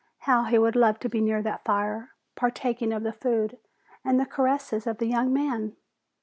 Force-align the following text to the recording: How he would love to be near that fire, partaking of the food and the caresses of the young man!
How 0.21 0.45
he 0.45 0.57
would 0.57 0.75
love 0.75 0.97
to 1.01 1.09
be 1.09 1.21
near 1.21 1.43
that 1.43 1.63
fire, 1.63 2.15
partaking 2.33 2.91
of 2.91 3.03
the 3.03 3.13
food 3.13 3.59
and 4.03 4.19
the 4.19 4.25
caresses 4.25 4.87
of 4.87 4.97
the 4.97 5.05
young 5.05 5.31
man! 5.31 5.75